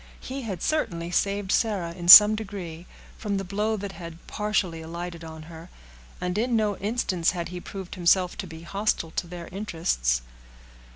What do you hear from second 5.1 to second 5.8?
on her,